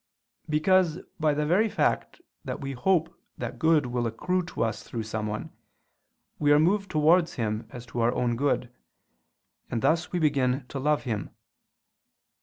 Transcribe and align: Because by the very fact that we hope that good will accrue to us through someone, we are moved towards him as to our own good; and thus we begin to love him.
Because 0.49 0.97
by 1.19 1.35
the 1.35 1.45
very 1.45 1.69
fact 1.69 2.21
that 2.43 2.59
we 2.59 2.71
hope 2.71 3.13
that 3.37 3.59
good 3.59 3.85
will 3.85 4.07
accrue 4.07 4.41
to 4.45 4.63
us 4.63 4.81
through 4.81 5.03
someone, 5.03 5.51
we 6.39 6.51
are 6.51 6.57
moved 6.57 6.89
towards 6.89 7.33
him 7.35 7.67
as 7.69 7.85
to 7.85 7.99
our 7.99 8.11
own 8.15 8.35
good; 8.35 8.71
and 9.69 9.83
thus 9.83 10.11
we 10.11 10.17
begin 10.17 10.65
to 10.69 10.79
love 10.79 11.03
him. 11.03 11.29